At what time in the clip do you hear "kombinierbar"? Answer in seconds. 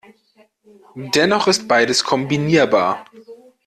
2.03-3.05